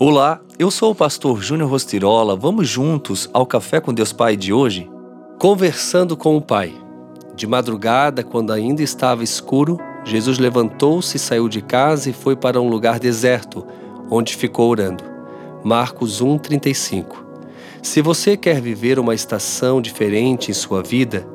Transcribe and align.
Olá, 0.00 0.40
eu 0.60 0.70
sou 0.70 0.92
o 0.92 0.94
pastor 0.94 1.42
Júnior 1.42 1.68
Rostirola. 1.68 2.36
Vamos 2.36 2.68
juntos 2.68 3.28
ao 3.32 3.44
Café 3.44 3.80
com 3.80 3.92
Deus 3.92 4.12
Pai 4.12 4.36
de 4.36 4.52
hoje? 4.52 4.88
Conversando 5.40 6.16
com 6.16 6.36
o 6.36 6.40
Pai. 6.40 6.72
De 7.34 7.48
madrugada, 7.48 8.22
quando 8.22 8.52
ainda 8.52 8.80
estava 8.80 9.24
escuro, 9.24 9.76
Jesus 10.04 10.38
levantou-se, 10.38 11.18
saiu 11.18 11.48
de 11.48 11.60
casa 11.60 12.10
e 12.10 12.12
foi 12.12 12.36
para 12.36 12.60
um 12.60 12.68
lugar 12.68 13.00
deserto, 13.00 13.66
onde 14.08 14.36
ficou 14.36 14.70
orando. 14.70 15.02
Marcos 15.64 16.22
1:35. 16.22 17.16
Se 17.82 18.00
você 18.00 18.36
quer 18.36 18.60
viver 18.60 19.00
uma 19.00 19.16
estação 19.16 19.82
diferente 19.82 20.52
em 20.52 20.54
sua 20.54 20.80
vida, 20.80 21.26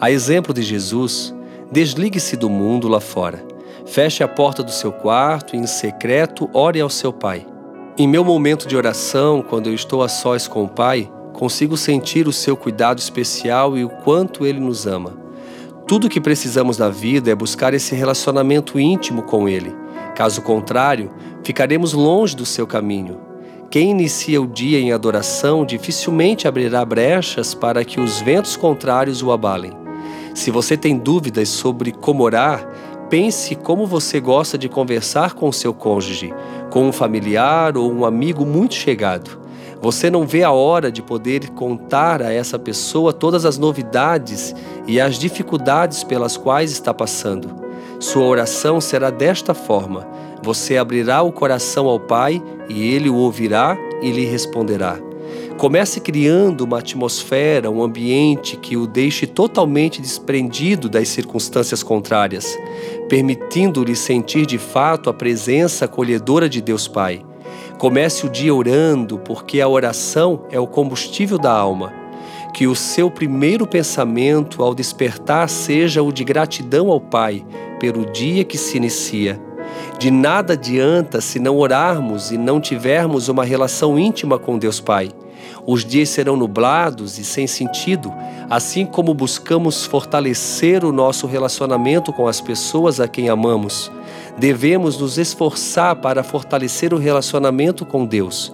a 0.00 0.10
exemplo 0.10 0.52
de 0.52 0.62
Jesus, 0.62 1.32
desligue-se 1.70 2.36
do 2.36 2.50
mundo 2.50 2.88
lá 2.88 2.98
fora. 2.98 3.46
Feche 3.86 4.24
a 4.24 4.28
porta 4.28 4.60
do 4.64 4.72
seu 4.72 4.90
quarto 4.90 5.54
e 5.54 5.58
em 5.60 5.68
secreto 5.68 6.50
ore 6.52 6.80
ao 6.80 6.90
seu 6.90 7.12
Pai. 7.12 7.46
Em 8.00 8.06
meu 8.06 8.24
momento 8.24 8.68
de 8.68 8.76
oração, 8.76 9.42
quando 9.42 9.66
eu 9.66 9.74
estou 9.74 10.04
a 10.04 10.08
sós 10.08 10.46
com 10.46 10.62
o 10.62 10.68
Pai, 10.68 11.10
consigo 11.32 11.76
sentir 11.76 12.28
o 12.28 12.32
seu 12.32 12.56
cuidado 12.56 13.00
especial 13.00 13.76
e 13.76 13.84
o 13.84 13.88
quanto 13.88 14.46
ele 14.46 14.60
nos 14.60 14.86
ama. 14.86 15.18
Tudo 15.84 16.06
o 16.06 16.08
que 16.08 16.20
precisamos 16.20 16.78
na 16.78 16.90
vida 16.90 17.28
é 17.28 17.34
buscar 17.34 17.74
esse 17.74 17.96
relacionamento 17.96 18.78
íntimo 18.78 19.22
com 19.22 19.48
ele. 19.48 19.74
Caso 20.14 20.42
contrário, 20.42 21.10
ficaremos 21.42 21.92
longe 21.92 22.36
do 22.36 22.46
seu 22.46 22.68
caminho. 22.68 23.18
Quem 23.68 23.90
inicia 23.90 24.40
o 24.40 24.46
dia 24.46 24.78
em 24.78 24.92
adoração 24.92 25.66
dificilmente 25.66 26.46
abrirá 26.46 26.84
brechas 26.84 27.52
para 27.52 27.84
que 27.84 28.00
os 28.00 28.20
ventos 28.20 28.56
contrários 28.56 29.24
o 29.24 29.32
abalem. 29.32 29.72
Se 30.36 30.52
você 30.52 30.76
tem 30.76 30.96
dúvidas 30.96 31.48
sobre 31.48 31.90
como 31.90 32.22
orar, 32.22 32.64
Pense 33.10 33.54
como 33.54 33.86
você 33.86 34.20
gosta 34.20 34.58
de 34.58 34.68
conversar 34.68 35.32
com 35.32 35.50
seu 35.50 35.72
cônjuge, 35.72 36.34
com 36.70 36.86
um 36.86 36.92
familiar 36.92 37.76
ou 37.76 37.90
um 37.90 38.04
amigo 38.04 38.44
muito 38.44 38.74
chegado. 38.74 39.40
Você 39.80 40.10
não 40.10 40.26
vê 40.26 40.42
a 40.42 40.50
hora 40.50 40.92
de 40.92 41.00
poder 41.00 41.48
contar 41.50 42.20
a 42.20 42.32
essa 42.32 42.58
pessoa 42.58 43.12
todas 43.12 43.46
as 43.46 43.56
novidades 43.56 44.54
e 44.86 45.00
as 45.00 45.18
dificuldades 45.18 46.04
pelas 46.04 46.36
quais 46.36 46.70
está 46.70 46.92
passando. 46.92 47.48
Sua 47.98 48.24
oração 48.24 48.80
será 48.80 49.08
desta 49.08 49.54
forma: 49.54 50.06
você 50.42 50.76
abrirá 50.76 51.22
o 51.22 51.32
coração 51.32 51.86
ao 51.86 51.98
Pai 51.98 52.42
e 52.68 52.92
ele 52.94 53.08
o 53.08 53.16
ouvirá 53.16 53.76
e 54.02 54.10
lhe 54.10 54.26
responderá. 54.26 55.07
Comece 55.58 55.98
criando 55.98 56.60
uma 56.60 56.78
atmosfera, 56.78 57.68
um 57.68 57.82
ambiente 57.82 58.56
que 58.56 58.76
o 58.76 58.86
deixe 58.86 59.26
totalmente 59.26 60.00
desprendido 60.00 60.88
das 60.88 61.08
circunstâncias 61.08 61.82
contrárias, 61.82 62.56
permitindo-lhe 63.08 63.96
sentir 63.96 64.46
de 64.46 64.56
fato 64.56 65.10
a 65.10 65.12
presença 65.12 65.86
acolhedora 65.86 66.48
de 66.48 66.60
Deus 66.60 66.86
Pai. 66.86 67.26
Comece 67.76 68.24
o 68.24 68.28
dia 68.28 68.54
orando, 68.54 69.18
porque 69.18 69.60
a 69.60 69.66
oração 69.66 70.44
é 70.48 70.60
o 70.60 70.66
combustível 70.66 71.38
da 71.38 71.52
alma. 71.52 71.92
Que 72.54 72.68
o 72.68 72.76
seu 72.76 73.10
primeiro 73.10 73.66
pensamento 73.66 74.62
ao 74.62 74.72
despertar 74.72 75.48
seja 75.48 76.04
o 76.04 76.12
de 76.12 76.22
gratidão 76.22 76.88
ao 76.88 77.00
Pai 77.00 77.44
pelo 77.80 78.06
dia 78.06 78.44
que 78.44 78.56
se 78.56 78.76
inicia. 78.76 79.40
De 79.98 80.08
nada 80.08 80.52
adianta 80.52 81.20
se 81.20 81.40
não 81.40 81.56
orarmos 81.58 82.30
e 82.30 82.38
não 82.38 82.60
tivermos 82.60 83.28
uma 83.28 83.44
relação 83.44 83.98
íntima 83.98 84.38
com 84.38 84.56
Deus 84.56 84.78
Pai. 84.78 85.10
Os 85.70 85.84
dias 85.84 86.08
serão 86.08 86.34
nublados 86.34 87.18
e 87.18 87.24
sem 87.24 87.46
sentido, 87.46 88.10
assim 88.48 88.86
como 88.86 89.12
buscamos 89.12 89.84
fortalecer 89.84 90.82
o 90.82 90.90
nosso 90.90 91.26
relacionamento 91.26 92.10
com 92.10 92.26
as 92.26 92.40
pessoas 92.40 93.00
a 93.00 93.06
quem 93.06 93.28
amamos. 93.28 93.92
Devemos 94.38 94.96
nos 94.96 95.18
esforçar 95.18 95.96
para 95.96 96.22
fortalecer 96.22 96.94
o 96.94 96.96
relacionamento 96.96 97.84
com 97.84 98.06
Deus. 98.06 98.50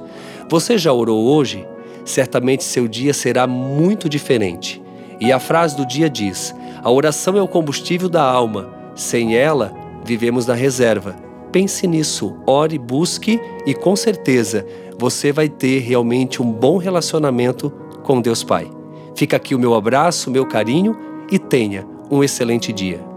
Você 0.49 0.77
já 0.77 0.93
orou 0.93 1.25
hoje? 1.25 1.65
Certamente 2.05 2.65
seu 2.65 2.89
dia 2.89 3.15
será 3.15 3.47
muito 3.47 4.09
diferente. 4.09 4.83
E 5.21 5.31
a 5.31 5.39
frase 5.39 5.77
do 5.77 5.87
dia 5.87 6.11
diz: 6.11 6.53
A 6.83 6.91
oração 6.91 7.39
é 7.39 7.43
o 7.43 7.47
combustível 7.47 8.09
da 8.09 8.25
alma. 8.25 8.75
Sem 8.97 9.37
ela, 9.37 9.73
vivemos 10.05 10.47
na 10.47 10.55
reserva. 10.55 11.15
Pense 11.53 11.87
nisso, 11.87 12.35
ore, 12.45 12.77
busque 12.77 13.41
e 13.65 13.73
com 13.73 13.95
certeza 13.95 14.67
você 14.99 15.33
vai 15.33 15.49
ter 15.49 15.81
realmente 15.81 16.43
um 16.43 16.51
bom 16.51 16.77
relacionamento 16.77 17.71
com 18.03 18.21
Deus 18.21 18.43
Pai. 18.45 18.71
Fica 19.15 19.37
aqui 19.37 19.55
o 19.55 19.59
meu 19.59 19.75
abraço, 19.75 20.31
meu 20.31 20.47
carinho 20.47 20.97
e 21.31 21.39
tenha 21.39 21.87
um 22.11 22.23
excelente 22.23 22.73
dia. 22.73 23.14